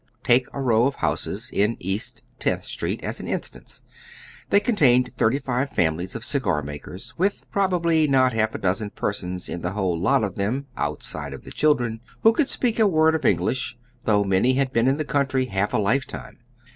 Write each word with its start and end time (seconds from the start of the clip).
Take 0.23 0.47
a 0.51 0.59
row 0.59 0.87
of 0.87 0.95
honses 0.95 1.51
in 1.53 1.77
East 1.79 2.23
Tenth 2.39 2.63
Street 2.63 3.03
as 3.03 3.19
an 3.19 3.27
instance. 3.27 3.83
They 4.49 4.59
contained 4.59 5.13
thirty 5.13 5.37
five 5.37 5.69
families 5.69 6.15
of 6.15 6.25
cigar 6.25 6.63
makers, 6.63 7.13
with 7.19 7.45
probably 7.51 8.07
not 8.07 8.33
half 8.33 8.55
a 8.55 8.57
dozen 8.57 8.89
persons 8.89 9.47
in 9.47 9.61
the 9.61 9.73
whole 9.73 9.95
lot 9.99 10.23
of 10.23 10.37
them, 10.37 10.65
outside 10.75 11.35
of 11.35 11.43
the 11.43 11.51
children, 11.51 11.99
who 12.23 12.31
could 12.31 12.49
speak 12.49 12.79
a 12.79 12.87
word 12.87 13.13
of 13.13 13.25
English, 13.25 13.77
though 14.05 14.23
many 14.23 14.53
had 14.53 14.71
been 14.71 14.87
in 14.87 14.97
the 14.97 15.05
country 15.05 15.45
half 15.45 15.71
a 15.71 15.77
lifetime. 15.77 16.39